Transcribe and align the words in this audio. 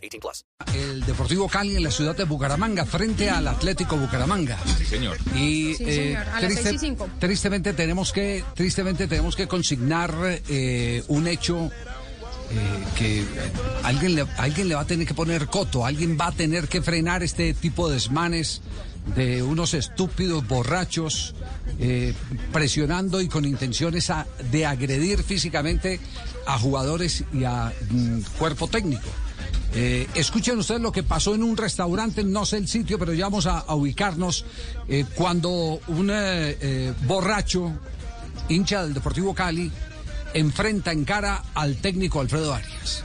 18 0.00 0.20
plus. 0.20 0.44
El 0.74 1.00
Deportivo 1.04 1.48
Cali 1.48 1.76
en 1.76 1.82
la 1.84 1.90
ciudad 1.90 2.16
de 2.16 2.24
Bucaramanga 2.24 2.84
frente 2.86 3.28
al 3.30 3.46
Atlético 3.48 3.96
Bucaramanga. 3.96 4.58
Sí, 4.78 4.84
señor. 4.84 5.18
Y, 5.34 5.74
Sí, 5.74 5.84
eh, 5.86 5.94
señor, 5.94 6.28
a 6.28 6.40
las 6.40 6.82
y 6.82 6.96
tristemente 7.18 7.72
tenemos 7.74 8.12
que 8.12 8.44
tristemente 8.54 9.06
tenemos 9.06 9.36
que 9.36 9.46
consignar 9.46 10.14
eh, 10.48 11.02
un 11.08 11.26
hecho 11.26 11.70
eh, 12.50 12.84
que 12.98 13.24
alguien 13.84 14.14
le, 14.16 14.26
alguien 14.38 14.68
le 14.68 14.74
va 14.74 14.80
a 14.82 14.86
tener 14.86 15.06
que 15.06 15.14
poner 15.14 15.46
coto, 15.46 15.86
alguien 15.86 16.16
va 16.20 16.28
a 16.28 16.32
tener 16.32 16.66
que 16.68 16.82
frenar 16.82 17.22
este 17.22 17.54
tipo 17.54 17.88
de 17.88 17.94
desmanes 17.94 18.60
de 19.16 19.42
unos 19.42 19.72
estúpidos 19.74 20.46
borrachos 20.46 21.34
eh, 21.78 22.12
presionando 22.52 23.20
y 23.20 23.28
con 23.28 23.44
intenciones 23.44 24.10
a- 24.10 24.26
de 24.50 24.66
agredir 24.66 25.22
físicamente 25.22 26.00
a 26.46 26.58
jugadores 26.58 27.24
y 27.32 27.44
a 27.44 27.72
mm, 27.90 28.20
cuerpo 28.38 28.66
técnico. 28.68 29.08
Eh, 29.74 30.08
escuchen 30.14 30.58
ustedes 30.58 30.80
lo 30.80 30.90
que 30.90 31.02
pasó 31.02 31.34
en 31.34 31.42
un 31.42 31.56
restaurante, 31.56 32.24
no 32.24 32.44
sé 32.44 32.56
el 32.56 32.68
sitio, 32.68 32.98
pero 32.98 33.12
ya 33.12 33.26
vamos 33.26 33.46
a, 33.46 33.72
ubicarnos 33.74 34.44
eh, 34.88 35.04
cuando 35.14 35.80
un 35.86 36.10
eh, 36.12 36.92
borracho, 37.06 37.72
hincha 38.48 38.82
del 38.84 38.94
Deportivo 38.94 39.34
Cali, 39.34 39.70
enfrenta 40.34 40.92
en 40.92 41.04
cara 41.04 41.44
al 41.54 41.76
técnico 41.76 42.20
Alfredo 42.20 42.54
Arias. 42.54 43.04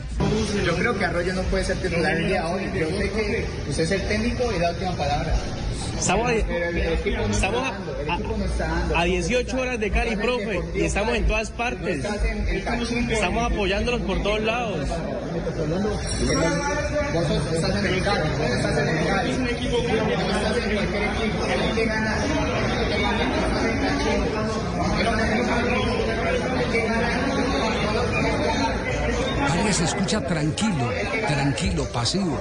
Yo 0.66 0.76
creo 0.76 0.98
que 0.98 1.06
Arroyo 1.06 1.34
no 1.34 1.42
puede 1.44 1.66
ser 1.66 1.78
titular 1.82 2.16
el 2.16 2.34
hoy. 2.46 2.64
Yo 2.80 2.88
sé 2.90 3.12
que 3.12 3.48
usted 3.70 3.84
es 3.84 3.92
el 3.92 4.08
técnico 4.08 4.44
y 4.56 4.60
da 4.60 4.72
última 4.72 4.96
palabra. 4.96 5.36
Estamos, 5.98 6.30
a, 6.32 6.34
a- 8.98 9.02
a 9.02 9.04
18 9.06 9.58
horas 9.60 9.80
de 9.80 9.90
Cali, 9.92 10.16
profe, 10.16 10.60
y 10.76 10.82
estamos 10.84 11.16
en 11.16 11.26
todas 11.26 11.50
partes. 11.52 12.04
Estamos 13.10 13.52
apoyándolos 13.52 14.02
por 14.02 14.22
todos 14.22 14.42
lados. 14.42 14.88
Vos 29.64 29.76
se 29.76 29.84
escucha 29.86 30.22
tranquilo, 30.22 30.90
tranquilo, 31.28 31.86
pasivo, 31.92 32.40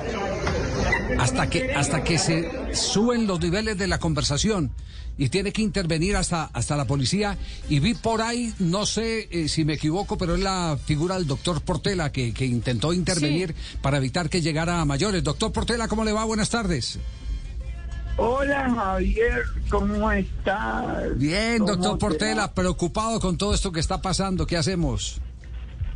hasta 1.19 1.49
que, 1.49 1.73
hasta 1.75 2.05
que 2.05 2.19
se 2.19 2.75
suben 2.75 3.27
los 3.27 3.41
niveles 3.41 3.79
de 3.79 3.87
la 3.87 3.99
conversación 3.99 4.71
y 5.17 5.29
tiene 5.29 5.53
que 5.53 5.63
intervenir 5.63 6.17
hasta, 6.17 6.45
hasta 6.53 6.77
la 6.77 6.87
policía. 6.87 7.39
Y 7.69 7.79
vi 7.81 7.95
por 7.95 8.21
ahí, 8.23 8.53
no 8.59 8.87
sé 8.87 9.29
eh, 9.31 9.49
si 9.49 9.65
me 9.65 9.75
equivoco, 9.75 10.19
pero 10.19 10.35
es 10.35 10.41
la 10.41 10.79
figura 10.85 11.17
del 11.17 11.27
doctor 11.27 11.61
Portela 11.63 12.11
que, 12.11 12.35
que 12.35 12.47
intentó 12.47 12.93
intervenir 12.93 13.55
para 13.81 13.99
evitar 13.99 14.29
que 14.29 14.41
llegara 14.41 14.81
a 14.81 14.85
mayores. 14.85 15.23
Doctor 15.23 15.53
Portela, 15.53 15.89
¿cómo 15.89 16.05
le 16.05 16.13
va? 16.13 16.25
Buenas 16.25 16.51
tardes. 16.51 16.99
Hola 18.17 18.71
Javier, 18.73 19.43
¿cómo 19.69 20.13
estás? 20.13 21.19
Bien, 21.19 21.59
¿Cómo 21.59 21.73
doctor 21.73 21.93
te 21.95 21.99
Portela, 21.99 22.55
preocupado 22.55 23.19
con 23.19 23.37
todo 23.37 23.55
esto 23.55 23.73
que 23.73 23.81
está 23.81 24.01
pasando. 24.01 24.47
¿Qué 24.47 24.57
hacemos? 24.57 25.21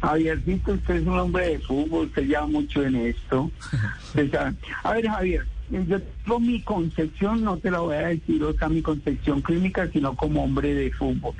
Javiercito, 0.00 0.72
usted 0.72 0.96
es 0.96 1.06
un 1.06 1.18
hombre 1.18 1.48
de 1.50 1.58
fútbol, 1.58 2.06
usted 2.06 2.22
lleva 2.26 2.46
mucho 2.46 2.82
en 2.84 2.96
esto. 2.96 3.50
Sabe. 4.30 4.54
A 4.82 4.92
ver, 4.94 5.08
Javier, 5.08 5.46
yo 5.70 6.00
tengo 6.00 6.40
mi 6.40 6.62
concepción, 6.62 7.42
no 7.42 7.56
te 7.58 7.70
la 7.70 7.80
voy 7.80 7.96
a 7.96 8.08
decir, 8.08 8.42
o 8.42 8.52
sea, 8.54 8.68
mi 8.68 8.82
concepción 8.82 9.42
clínica, 9.42 9.88
sino 9.92 10.14
como 10.14 10.44
hombre 10.44 10.74
de 10.74 10.90
fútbol. 10.92 11.34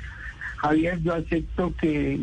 Javier, 0.57 1.01
yo 1.01 1.13
acepto 1.13 1.73
que 1.79 2.19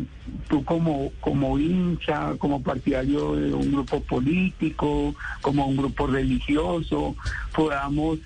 tú 0.47 0.63
como, 0.63 1.11
como 1.21 1.57
hincha, 1.57 2.35
como 2.37 2.61
partidario 2.61 3.35
de 3.35 3.51
un 3.51 3.71
grupo 3.71 3.99
político, 4.01 5.15
como 5.41 5.65
un 5.65 5.77
grupo 5.77 6.05
religioso, 6.05 7.15
podamos 7.55 8.19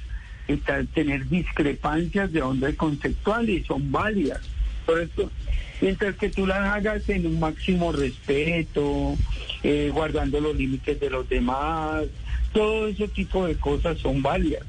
estar, 0.50 0.86
tener 0.88 1.30
discrepancias 1.30 2.32
de 2.34 2.42
onda 2.42 2.74
conceptual 2.74 3.50
y 3.50 3.64
son 3.64 3.90
válidas. 3.90 4.42
Por 4.92 5.00
eso, 5.00 5.32
mientras 5.80 6.18
que 6.18 6.28
tú 6.28 6.46
las 6.46 6.60
hagas 6.60 7.08
en 7.08 7.26
un 7.26 7.40
máximo 7.40 7.94
respeto, 7.94 9.18
eh, 9.64 9.90
guardando 9.94 10.42
los 10.42 10.54
límites 10.54 11.00
de 11.00 11.10
los 11.10 11.30
demás, 11.30 12.08
todo 12.52 12.90
ese 12.90 13.08
tipo 13.08 13.48
de 13.48 13.56
cosas 13.56 13.98
son 14.00 14.22
válidas. 14.22 14.64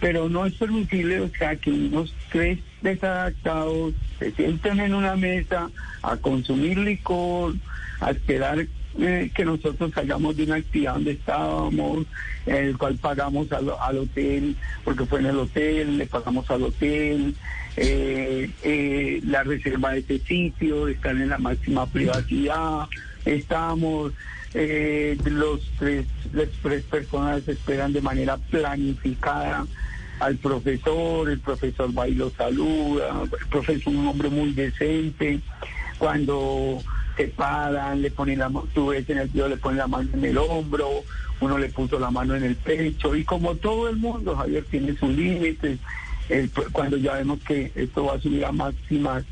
Pero 0.00 0.30
no 0.30 0.46
es 0.46 0.54
permisible, 0.54 1.20
o 1.20 1.28
sea, 1.28 1.54
que 1.56 1.70
unos 1.70 2.14
tres 2.32 2.60
desadaptados 2.80 3.92
se 4.18 4.32
sienten 4.32 4.80
en 4.80 4.94
una 4.94 5.16
mesa 5.16 5.68
a 6.00 6.16
consumir 6.16 6.78
licor, 6.78 7.54
a 8.00 8.12
esperar 8.12 8.66
eh, 8.98 9.30
que 9.34 9.44
nosotros 9.44 9.92
salgamos 9.94 10.36
de 10.36 10.44
una 10.44 10.56
actividad 10.56 10.94
donde 10.94 11.12
estábamos, 11.12 12.06
en 12.46 12.56
el 12.56 12.78
cual 12.78 12.96
pagamos 12.96 13.50
al, 13.52 13.72
al 13.80 13.98
hotel, 13.98 14.56
porque 14.84 15.04
fue 15.04 15.20
en 15.20 15.26
el 15.26 15.38
hotel, 15.38 15.98
le 15.98 16.06
pagamos 16.06 16.50
al 16.50 16.62
hotel, 16.62 17.34
eh, 17.76 18.50
eh, 18.64 19.20
la 19.24 19.44
reserva 19.44 19.92
de 19.92 20.00
ese 20.00 20.18
sitio, 20.18 20.88
están 20.88 21.20
en 21.22 21.28
la 21.28 21.38
máxima 21.38 21.86
privacidad, 21.86 22.88
estamos, 23.24 24.12
eh, 24.54 25.16
los 25.24 25.60
tres, 25.78 26.06
las 26.32 26.48
tres 26.60 26.82
personas 26.84 27.46
esperan 27.46 27.92
de 27.92 28.00
manera 28.00 28.36
planificada 28.36 29.64
al 30.18 30.36
profesor, 30.38 31.30
el 31.30 31.38
profesor 31.38 31.96
va 31.96 32.08
y 32.08 32.14
lo 32.14 32.30
saluda, 32.30 33.22
el 33.22 33.46
profesor 33.46 33.76
es 33.76 33.86
un 33.86 34.08
hombre 34.08 34.28
muy 34.28 34.52
decente, 34.54 35.38
cuando 35.98 36.82
se 37.18 37.26
paran, 37.26 38.00
le 38.00 38.12
ponen 38.12 38.38
la 38.38 38.48
mano, 38.48 38.68
tú 38.72 38.86
ves 38.86 39.10
en 39.10 39.18
el 39.18 39.28
video, 39.28 39.48
le 39.48 39.56
ponen 39.56 39.78
la 39.78 39.88
mano 39.88 40.08
en 40.14 40.24
el 40.24 40.38
hombro, 40.38 41.02
uno 41.40 41.58
le 41.58 41.68
puso 41.68 41.98
la 41.98 42.12
mano 42.12 42.36
en 42.36 42.44
el 42.44 42.54
pecho, 42.54 43.14
y 43.16 43.24
como 43.24 43.56
todo 43.56 43.88
el 43.88 43.96
mundo, 43.96 44.36
Javier 44.36 44.64
tiene 44.70 44.96
sus 44.96 45.10
límites, 45.10 45.80
cuando 46.70 46.96
ya 46.96 47.14
vemos 47.14 47.40
que 47.40 47.72
esto 47.74 48.04
va 48.04 48.14
a 48.14 48.20
subir 48.20 48.44
a 48.44 48.52
máximas, 48.52 49.24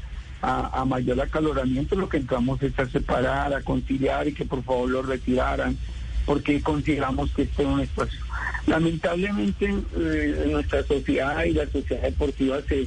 a, 0.42 0.84
mayor 0.84 1.20
acaloramiento, 1.20 1.94
lo 1.96 2.08
que 2.08 2.18
entramos 2.18 2.60
es 2.62 2.76
a 2.78 2.86
separar, 2.86 3.54
a 3.54 3.62
conciliar 3.62 4.26
y 4.26 4.32
que 4.32 4.44
por 4.44 4.62
favor 4.64 4.90
lo 4.90 5.02
retiraran, 5.02 5.76
porque 6.24 6.60
consideramos 6.60 7.30
que 7.30 7.42
este 7.42 7.62
es 7.62 7.68
un 7.68 7.80
espacio. 7.80 8.20
Lamentablemente 8.66 9.72
eh, 9.96 10.48
nuestra 10.50 10.82
sociedad 10.82 11.44
y 11.44 11.52
la 11.52 11.66
sociedad 11.66 12.02
deportiva 12.02 12.58
se, 12.68 12.86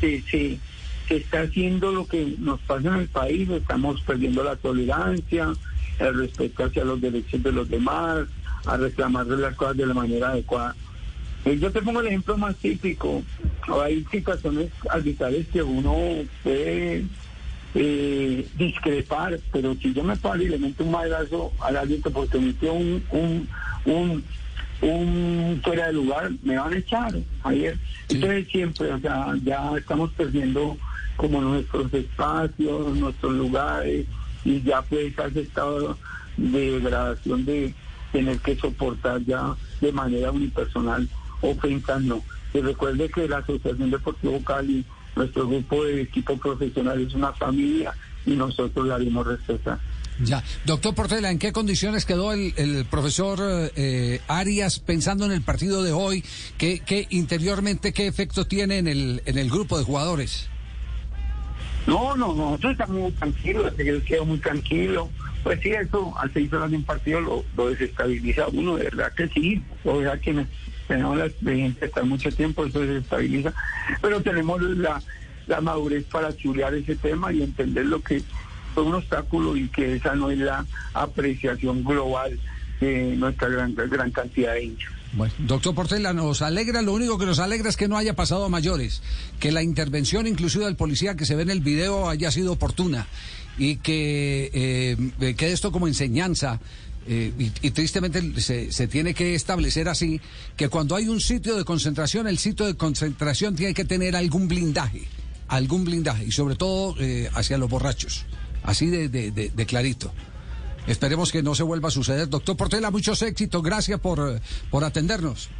se, 0.00 0.22
se 0.22 0.58
está 1.16 1.42
haciendo 1.42 1.92
lo 1.92 2.06
que 2.06 2.34
nos 2.38 2.60
pasa 2.60 2.88
en 2.88 2.94
el 2.96 3.08
país, 3.08 3.48
estamos 3.48 4.00
perdiendo 4.02 4.44
la 4.44 4.56
tolerancia, 4.56 5.48
el 5.98 6.18
respeto 6.18 6.64
hacia 6.64 6.84
los 6.84 7.00
derechos 7.00 7.42
de 7.42 7.52
los 7.52 7.68
demás, 7.68 8.26
a 8.66 8.76
reclamar 8.76 9.26
las 9.26 9.54
cosas 9.54 9.76
de 9.76 9.86
la 9.86 9.94
manera 9.94 10.30
adecuada. 10.30 10.74
Eh, 11.44 11.58
Yo 11.58 11.70
te 11.70 11.80
pongo 11.82 12.00
el 12.00 12.08
ejemplo 12.08 12.36
más 12.36 12.56
típico. 12.56 13.22
Hay 13.82 14.04
situaciones 14.10 14.70
arbitrales 14.90 15.46
que 15.48 15.62
uno 15.62 15.96
puede 16.42 17.04
eh, 17.74 18.46
discrepar, 18.56 19.38
pero 19.52 19.74
si 19.74 19.92
yo 19.94 20.02
me 20.04 20.16
paro 20.16 20.42
y 20.42 20.48
le 20.48 20.58
meto 20.58 20.84
un 20.84 20.90
madrazo 20.90 21.52
al 21.60 21.76
árbitro 21.76 22.10
porque 22.10 22.38
metió 22.38 22.72
un, 22.74 23.02
un, 23.10 23.48
un, 23.84 24.24
un 24.82 25.60
fuera 25.62 25.86
de 25.86 25.92
lugar, 25.92 26.30
me 26.42 26.58
van 26.58 26.72
a 26.72 26.78
echar, 26.78 27.14
ayer. 27.44 27.76
Entonces 28.08 28.48
siempre, 28.48 28.92
o 28.92 28.98
sea, 28.98 29.34
ya 29.44 29.72
estamos 29.76 30.10
perdiendo 30.12 30.76
como 31.18 31.42
nuestros 31.42 31.92
espacios, 31.92 32.96
nuestros 32.96 33.32
lugares, 33.34 34.06
y 34.44 34.62
ya 34.62 34.80
pues 34.82 35.18
hace 35.18 35.40
estado 35.40 35.98
de 36.36 36.72
degradación 36.72 37.44
de 37.44 37.74
tener 38.12 38.38
que 38.38 38.56
soportar 38.56 39.22
ya 39.24 39.54
de 39.80 39.92
manera 39.92 40.30
unipersonal 40.30 41.08
ofensas 41.42 42.00
no. 42.02 42.22
Recuerde 42.54 43.10
que 43.10 43.28
la 43.28 43.38
Asociación 43.38 43.90
Deportivo 43.90 44.42
Cali, 44.44 44.84
nuestro 45.16 45.46
grupo 45.48 45.84
de 45.84 46.02
equipo 46.02 46.36
profesional 46.38 47.00
es 47.00 47.12
una 47.14 47.32
familia 47.32 47.92
y 48.24 48.30
nosotros 48.30 48.86
la 48.86 48.94
haremos 48.94 49.26
respetar. 49.26 49.78
Ya. 50.24 50.42
Doctor 50.64 50.94
Portela, 50.94 51.30
¿en 51.30 51.38
qué 51.38 51.52
condiciones 51.52 52.04
quedó 52.04 52.32
el, 52.32 52.54
el 52.56 52.84
profesor 52.86 53.38
eh, 53.76 54.20
Arias 54.28 54.80
pensando 54.80 55.24
en 55.26 55.32
el 55.32 55.42
partido 55.42 55.82
de 55.82 55.92
hoy? 55.92 56.24
¿Qué, 56.56 56.80
qué 56.80 57.06
interiormente 57.10 57.92
qué 57.92 58.06
efecto 58.06 58.46
tiene 58.46 58.78
en 58.78 58.88
el, 58.88 59.22
en 59.26 59.38
el 59.38 59.50
grupo 59.50 59.78
de 59.78 59.84
jugadores? 59.84 60.48
No, 61.88 62.14
no, 62.18 62.34
nosotros 62.34 62.72
estamos 62.72 63.00
muy 63.00 63.12
tranquilos, 63.12 63.72
yo 63.78 64.04
quedo 64.04 64.26
muy 64.26 64.36
tranquilo. 64.36 65.10
pues 65.42 65.58
sí, 65.62 65.70
eso 65.70 66.14
al 66.18 66.30
seis 66.34 66.52
horas 66.52 66.70
de 66.70 66.76
un 66.76 66.84
partido 66.84 67.18
lo, 67.56 67.70
desestabiliza 67.70 68.46
uno, 68.48 68.76
de 68.76 68.84
verdad 68.84 69.10
que 69.14 69.26
sí, 69.28 69.62
o 69.86 70.02
sea 70.02 70.18
que 70.18 70.44
tenemos 70.86 71.16
la 71.16 71.24
experiencia 71.24 71.88
de 71.88 72.02
mucho 72.02 72.30
tiempo, 72.30 72.66
eso 72.66 72.80
desestabiliza, 72.80 73.54
pero 74.02 74.20
tenemos 74.20 74.60
la, 74.60 75.00
la 75.46 75.62
madurez 75.62 76.04
para 76.04 76.36
chulear 76.36 76.74
ese 76.74 76.94
tema 76.94 77.32
y 77.32 77.42
entender 77.42 77.86
lo 77.86 78.02
que 78.02 78.22
fue 78.74 78.82
un 78.82 78.96
obstáculo 78.96 79.56
y 79.56 79.68
que 79.68 79.94
esa 79.94 80.14
no 80.14 80.30
es 80.30 80.40
la 80.40 80.66
apreciación 80.92 81.84
global 81.84 82.38
de 82.80 83.16
nuestra 83.16 83.48
gran, 83.48 83.74
gran 83.74 84.10
cantidad 84.10 84.52
de 84.52 84.64
hinchas. 84.64 84.97
Bueno, 85.12 85.32
doctor 85.38 85.74
Portela, 85.74 86.12
nos 86.12 86.42
alegra, 86.42 86.82
lo 86.82 86.92
único 86.92 87.18
que 87.18 87.26
nos 87.26 87.38
alegra 87.38 87.68
es 87.68 87.76
que 87.76 87.88
no 87.88 87.96
haya 87.96 88.14
pasado 88.14 88.44
a 88.44 88.48
mayores, 88.48 89.02
que 89.40 89.52
la 89.52 89.62
intervención 89.62 90.26
inclusive 90.26 90.64
del 90.64 90.76
policía 90.76 91.16
que 91.16 91.24
se 91.24 91.34
ve 91.34 91.42
en 91.42 91.50
el 91.50 91.60
video 91.60 92.08
haya 92.08 92.30
sido 92.30 92.52
oportuna 92.52 93.06
y 93.56 93.76
que 93.76 94.50
eh, 94.52 95.34
quede 95.34 95.52
esto 95.52 95.72
como 95.72 95.88
enseñanza. 95.88 96.60
Eh, 97.10 97.32
y, 97.38 97.70
tristemente 97.70 98.38
se, 98.38 98.70
se, 98.70 98.86
tiene 98.86 99.14
que 99.14 99.34
establecer 99.34 99.88
así 99.88 100.20
que 100.58 100.68
cuando 100.68 100.94
hay 100.94 101.08
un 101.08 101.22
sitio 101.22 101.56
de 101.56 101.64
concentración, 101.64 102.28
el 102.28 102.36
sitio 102.36 102.66
de 102.66 102.74
concentración 102.74 103.56
tiene 103.56 103.72
que 103.72 103.86
tener 103.86 104.14
algún 104.14 104.46
blindaje, 104.46 105.04
algún 105.48 105.86
blindaje, 105.86 106.26
y 106.26 106.32
sobre 106.32 106.54
todo 106.54 106.94
eh, 107.00 107.30
hacia 107.32 107.56
los 107.56 107.70
borrachos, 107.70 108.26
así 108.62 108.88
de, 108.88 109.08
de, 109.08 109.30
de 109.30 109.66
clarito. 109.66 110.12
Esperemos 110.88 111.30
que 111.30 111.42
no 111.42 111.54
se 111.54 111.62
vuelva 111.62 111.88
a 111.88 111.92
suceder. 111.92 112.28
Doctor 112.28 112.56
Portela, 112.56 112.90
muchos 112.90 113.22
éxitos. 113.22 113.62
Gracias 113.62 114.00
por, 114.00 114.40
por 114.70 114.84
atendernos. 114.84 115.50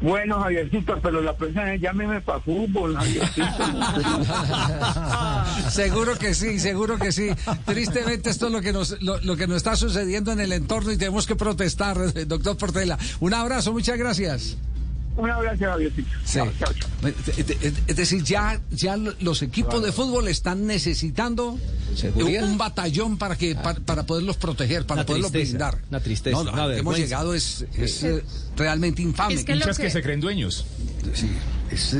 Bueno, 0.00 0.40
Javiercito, 0.40 0.96
pero 1.02 1.20
la 1.20 1.36
próxima 1.36 1.74
llámeme 1.74 2.20
para 2.20 2.38
fútbol, 2.38 2.96
seguro 5.70 6.16
que 6.16 6.34
sí, 6.34 6.60
seguro 6.60 6.98
que 6.98 7.10
sí. 7.10 7.30
Tristemente 7.64 8.30
esto 8.30 8.46
es 8.46 8.52
lo 8.52 8.60
que 8.60 8.72
nos 8.72 9.02
lo, 9.02 9.36
que 9.36 9.48
nos 9.48 9.56
está 9.56 9.74
sucediendo 9.74 10.30
en 10.30 10.38
el 10.38 10.52
entorno 10.52 10.92
y 10.92 10.96
tenemos 10.96 11.26
que 11.26 11.34
protestar, 11.34 11.96
doctor 12.28 12.56
Portela. 12.56 12.96
Un 13.18 13.34
abrazo, 13.34 13.72
muchas 13.72 13.98
gracias. 13.98 14.56
Un 15.18 15.28
abrazo, 15.28 15.64
Javiercito. 15.64 16.08
Sí. 16.24 16.38
Es 17.88 17.96
decir, 17.96 18.22
ya, 18.22 18.60
ya 18.70 18.96
los 18.96 19.42
equipos 19.42 19.82
de 19.82 19.90
fútbol 19.90 20.28
están 20.28 20.64
necesitando 20.64 21.58
un 22.14 22.58
batallón 22.58 23.18
para 23.18 23.36
que 23.36 23.56
para, 23.56 24.06
poderlos 24.06 24.36
proteger, 24.36 24.86
para 24.86 25.04
poderlos 25.04 25.32
blindar. 25.32 25.78
Una 25.90 26.00
tristeza. 26.00 26.44
No, 26.44 26.70
hemos 26.70 26.96
llegado 26.96 27.34
es, 27.34 27.66
es 27.76 28.04
eh, 28.04 28.22
realmente 28.56 29.02
infame. 29.02 29.34
Es 29.34 29.44
que 29.44 29.54
Hinchas 29.54 29.76
que... 29.76 29.90
se 29.90 30.02
creen 30.02 30.20
dueños. 30.20 30.64
Sí. 31.12 31.28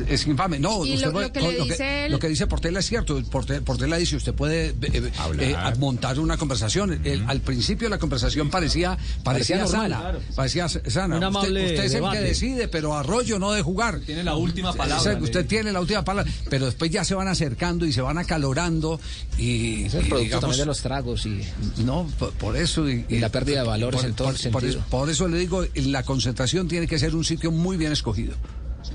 Es, 0.09 0.27
infame. 0.27 0.59
No, 0.59 0.79
usted 0.79 1.13
lo, 1.13 1.33
que 1.33 2.09
lo, 2.09 2.19
que, 2.19 2.29
dice 2.29 2.47
Portela 2.47 2.81
es 2.81 2.87
cierto. 2.87 3.23
Portela, 3.25 3.97
dice, 3.97 4.17
usted 4.17 4.35
puede 4.35 4.69
eh, 4.69 5.13
eh, 5.41 5.57
montar 5.79 6.19
una 6.19 6.37
conversación. 6.37 7.01
al 7.27 7.41
principio 7.41 7.89
la 7.89 7.99
conversación 7.99 8.51
parecía 8.51 8.99
parecía, 9.23 9.67
sana. 9.67 10.19
Parecía 10.35 10.69
sana. 10.69 11.29
usted, 11.29 11.57
es 11.57 11.95
el 11.95 12.11
que 12.11 12.21
decide, 12.21 12.69
pero 12.69 12.95
Arroyo 12.95 13.39
no 13.39 13.53
de 13.53 13.63
jugar. 13.63 14.01
Tiene 14.01 14.25
la 14.25 14.37
última 14.37 14.73
palabra. 14.73 15.19
usted 15.21 15.47
tiene 15.47 15.73
la 15.73 15.81
última 15.81 16.05
palabra. 16.05 16.31
Pero 16.51 16.67
después 16.67 16.91
ya 16.91 17.05
se 17.05 17.15
van 17.15 17.29
acercando 17.29 17.87
y 17.87 17.93
se 17.93 18.01
van 18.01 18.19
acalorando. 18.19 19.01
Y, 19.39 19.85
es 19.85 19.95
el 19.95 20.09
producto 20.09 20.41
también 20.41 20.61
de 20.61 20.67
los 20.67 20.81
tragos. 20.81 21.27
y 21.27 21.43
No, 21.79 22.11
por, 22.39 22.57
eso. 22.57 22.89
Y, 22.89 23.05
la 23.19 23.29
pérdida 23.31 23.63
de 23.63 23.67
valores 23.67 24.05
en 24.05 24.15
todo 24.15 24.31
el 24.31 24.37
sentido. 24.37 24.83
por 24.91 25.11
eso 25.11 25.29
le 25.29 25.39
digo, 25.39 25.65
la 25.75 26.03
concentración 26.03 26.69
tiene 26.69 26.87
que 26.87 26.99
ser 26.99 27.15
un 27.15 27.25
sitio 27.25 27.51
muy 27.51 27.77
bien 27.77 27.93
escogido 27.93 28.35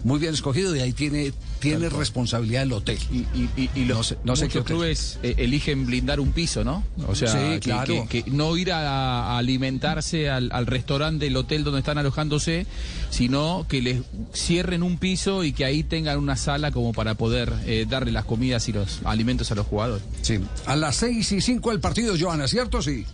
muy 0.04 0.20
bien 0.20 0.34
escogido 0.34 0.76
y 0.76 0.80
ahí 0.80 0.94
tiene 0.94 1.34
tiene 1.64 1.90
responsabilidad 1.90 2.64
el 2.64 2.74
hotel. 2.74 3.00
Y, 3.12 3.20
y, 3.40 3.70
y, 3.74 3.86
los, 3.86 4.16
no 4.24 4.36
sé, 4.36 4.50
qué 4.50 4.62
clubes 4.64 5.18
eh, 5.24 5.36
eligen 5.38 5.86
blindar 5.86 6.20
un 6.20 6.34
piso, 6.34 6.64
¿no? 6.64 6.84
O 7.08 7.16
sea, 7.16 7.60
que, 7.60 8.24
no 8.28 8.58
ir 8.58 8.72
a, 8.74 9.38
alimentarse 9.38 10.30
al, 10.30 10.66
restaurante 10.68 11.26
del 11.26 11.38
hotel 11.38 11.64
donde 11.64 11.80
están 11.80 11.98
alojándose, 11.98 12.66
sino 13.10 13.66
que 13.70 13.82
les 13.82 14.02
cierren 14.34 14.84
un 14.84 14.98
piso 14.98 15.44
y 15.44 15.54
que 15.54 15.64
ahí 15.64 15.84
tengan 15.84 16.18
una 16.18 16.36
sala 16.36 16.72
como 16.72 16.92
para 16.92 17.16
poder 17.16 17.54
eh, 17.66 17.86
darle 17.90 18.12
las 18.12 18.26
comidas 18.26 18.68
y 18.68 18.74
los 18.74 19.00
alimentos 19.06 19.52
a 19.52 19.56
los 19.56 19.66
jugadores. 19.66 20.04
Sí. 20.22 20.40
A 20.66 20.76
las 20.76 20.98
seis 20.98 21.32
y 21.32 21.40
cinco 21.40 21.72
el 21.72 21.80
partido, 21.80 22.16
Joana, 22.20 22.48
¿cierto? 22.48 22.82
Sí. 22.82 23.06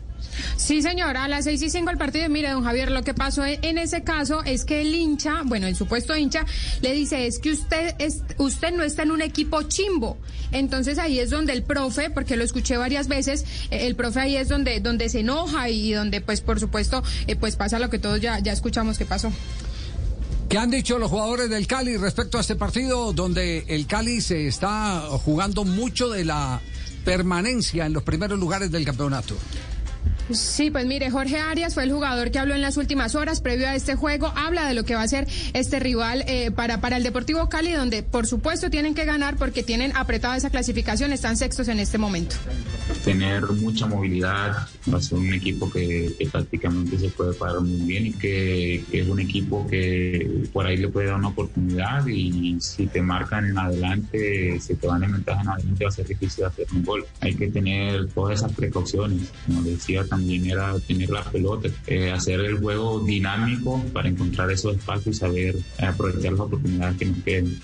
Sí, 0.57 0.81
señora, 0.81 1.23
a 1.23 1.27
las 1.27 1.45
seis 1.45 1.61
y 1.61 1.69
cinco 1.69 1.89
el 1.89 1.97
partido. 1.97 2.29
Mire, 2.29 2.51
don 2.51 2.63
Javier, 2.63 2.91
lo 2.91 3.03
que 3.03 3.13
pasó 3.13 3.43
en 3.45 3.77
ese 3.77 4.03
caso 4.03 4.43
es 4.43 4.65
que 4.65 4.81
el 4.81 4.93
hincha, 4.93 5.41
bueno, 5.45 5.67
el 5.67 5.75
supuesto 5.75 6.15
hincha, 6.15 6.45
le 6.81 6.93
dice, 6.93 7.27
es 7.27 7.39
que 7.39 7.51
usted, 7.51 7.95
usted 8.37 8.71
no 8.71 8.83
está 8.83 9.03
en 9.03 9.11
un 9.11 9.21
equipo 9.21 9.63
chimbo. 9.63 10.17
Entonces 10.51 10.97
ahí 10.97 11.19
es 11.19 11.29
donde 11.29 11.53
el 11.53 11.63
profe, 11.63 12.09
porque 12.09 12.35
lo 12.35 12.43
escuché 12.43 12.77
varias 12.77 13.07
veces, 13.07 13.45
eh, 13.71 13.87
el 13.87 13.95
profe 13.95 14.19
ahí 14.19 14.35
es 14.35 14.49
donde, 14.49 14.79
donde 14.79 15.09
se 15.09 15.21
enoja 15.21 15.69
y 15.69 15.93
donde, 15.93 16.21
pues, 16.21 16.41
por 16.41 16.59
supuesto, 16.59 17.03
eh, 17.27 17.35
pues 17.35 17.55
pasa 17.55 17.79
lo 17.79 17.89
que 17.89 17.99
todos 17.99 18.19
ya, 18.19 18.39
ya 18.39 18.51
escuchamos 18.51 18.97
que 18.97 19.05
pasó. 19.05 19.31
¿Qué 20.49 20.57
han 20.57 20.71
dicho 20.71 20.97
los 20.97 21.11
jugadores 21.11 21.49
del 21.51 21.67
Cali 21.67 21.95
respecto 21.97 22.39
a 22.39 22.41
este 22.41 22.55
partido 22.55 23.13
donde 23.13 23.65
el 23.67 23.85
Cali 23.85 24.19
se 24.19 24.47
está 24.47 25.01
jugando 25.23 25.63
mucho 25.63 26.09
de 26.09 26.25
la 26.25 26.59
permanencia 27.05 27.85
en 27.85 27.93
los 27.93 28.01
primeros 28.01 28.39
lugares 28.39 28.71
del 28.71 28.83
campeonato? 28.83 29.35
Sí, 30.31 30.69
pues 30.69 30.85
mire, 30.85 31.09
Jorge 31.09 31.37
Arias 31.37 31.73
fue 31.73 31.83
el 31.83 31.91
jugador 31.91 32.29
que 32.29 32.37
habló 32.39 32.53
en 32.53 32.61
las 32.61 32.77
últimas 32.77 33.15
horas 33.15 33.41
previo 33.41 33.67
a 33.67 33.75
este 33.75 33.95
juego. 33.95 34.31
Habla 34.35 34.67
de 34.67 34.75
lo 34.75 34.83
que 34.83 34.93
va 34.93 35.01
a 35.01 35.07
ser 35.07 35.27
este 35.53 35.79
rival 35.79 36.23
eh, 36.27 36.51
para, 36.51 36.81
para 36.81 36.97
el 36.97 37.03
Deportivo 37.03 37.49
Cali, 37.49 37.71
donde 37.71 38.03
por 38.03 38.27
supuesto 38.27 38.69
tienen 38.69 38.93
que 38.93 39.05
ganar 39.05 39.37
porque 39.37 39.63
tienen 39.63 39.95
apretada 39.95 40.37
esa 40.37 40.51
clasificación, 40.51 41.13
están 41.13 41.35
sextos 41.35 41.67
en 41.67 41.79
este 41.79 41.97
momento. 41.97 42.35
Tener 43.03 43.43
mucha 43.43 43.87
movilidad, 43.87 44.67
va 44.91 44.97
a 44.97 45.01
ser 45.01 45.17
un 45.17 45.33
equipo 45.33 45.69
que, 45.71 46.15
prácticamente 46.31 46.99
se 46.99 47.09
puede 47.09 47.33
parar 47.33 47.61
muy 47.61 47.87
bien 47.87 48.07
y 48.07 48.13
que, 48.13 48.83
es 48.91 49.07
un 49.07 49.19
equipo 49.19 49.65
que 49.67 50.45
por 50.53 50.67
ahí 50.67 50.77
le 50.77 50.89
puede 50.89 51.07
dar 51.07 51.15
una 51.15 51.29
oportunidad 51.29 52.05
y 52.05 52.59
si 52.61 52.85
te 52.87 53.01
marcan 53.01 53.45
en 53.45 53.57
adelante, 53.57 54.59
si 54.59 54.75
te 54.75 54.87
van 54.87 55.03
en 55.03 55.13
ventaja 55.13 55.41
en 55.41 55.49
adelante 55.49 55.83
va 55.83 55.89
a 55.89 55.93
ser 55.93 56.07
difícil 56.07 56.45
hacer 56.45 56.67
un 56.71 56.83
gol. 56.83 57.05
Hay 57.21 57.33
que 57.35 57.49
tener 57.49 58.07
todas 58.09 58.39
esas 58.39 58.53
precauciones, 58.53 59.31
como 59.45 59.63
decía 59.63 60.03
también 60.05 60.18
también 60.19 60.49
era 60.49 60.77
tener 60.79 61.09
la 61.09 61.23
pelota, 61.23 61.69
eh, 61.87 62.11
hacer 62.11 62.41
el 62.41 62.59
juego 62.59 62.99
dinámico 62.99 63.81
para 63.93 64.09
encontrar 64.09 64.51
esos 64.51 64.75
espacios 64.75 65.15
y 65.15 65.19
saber 65.19 65.55
eh, 65.55 65.85
aprovechar 65.85 66.33
las 66.33 66.41
oportunidades 66.41 66.97
que 66.97 67.05
nos 67.05 67.23
queden. 67.23 67.61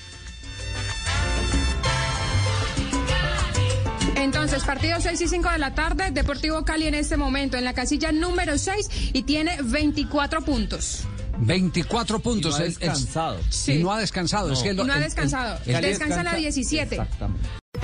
Entonces, 4.15 4.63
partido 4.63 4.97
6 5.01 5.21
y 5.21 5.27
5 5.27 5.49
de 5.51 5.57
la 5.59 5.75
tarde, 5.75 6.11
Deportivo 6.11 6.63
Cali 6.63 6.87
en 6.87 6.95
este 6.95 7.17
momento 7.17 7.57
en 7.57 7.65
la 7.65 7.73
casilla 7.73 8.11
número 8.11 8.57
6 8.57 9.11
y 9.13 9.23
tiene 9.23 9.57
24 9.61 10.41
puntos. 10.41 11.05
24 11.37 12.19
puntos. 12.19 12.55
Y 12.55 12.57
no 12.57 12.63
ha 12.63 12.67
descansado. 12.69 13.39
Y 13.67 13.83
no 13.83 13.91
ha 13.91 13.99
descansado. 13.99 14.53
No, 14.85 14.93
ha 14.93 14.99
descansado. 14.99 15.59
Descansa 15.65 16.21
a 16.21 16.35
17. 16.35 16.95
Exactamente. 16.95 17.64